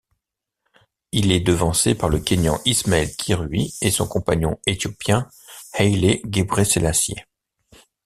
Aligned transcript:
Il 1.11 1.31
est 1.31 1.41
devancé 1.41 1.93
par 1.93 2.09
le 2.09 2.17
Kényan 2.19 2.59
Ismael 2.65 3.11
Kirui 3.15 3.75
et 3.83 3.91
son 3.91 4.07
compatriote 4.07 4.59
éthiopien 4.65 5.29
Haile 5.75 6.19
Gebreselassie. 6.27 7.21